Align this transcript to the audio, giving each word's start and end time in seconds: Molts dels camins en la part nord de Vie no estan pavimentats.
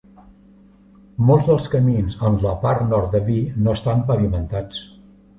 Molts 1.25 1.49
dels 1.49 1.67
camins 1.73 2.15
en 2.29 2.39
la 2.45 2.53
part 2.63 2.81
nord 2.93 3.11
de 3.17 3.21
Vie 3.27 3.43
no 3.67 3.75
estan 3.81 4.01
pavimentats. 4.09 4.81